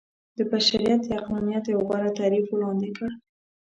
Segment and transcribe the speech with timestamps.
[0.37, 3.09] د بشريت د عقلانيت يو غوره تعريف وړاندې کړ.